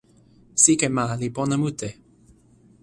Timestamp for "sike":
0.61-0.87